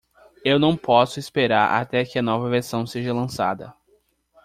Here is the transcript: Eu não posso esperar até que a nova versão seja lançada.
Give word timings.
Eu 0.43 0.57
não 0.57 0.75
posso 0.75 1.19
esperar 1.19 1.79
até 1.79 2.03
que 2.03 2.17
a 2.17 2.23
nova 2.23 2.49
versão 2.49 2.87
seja 2.87 3.13
lançada. 3.13 3.71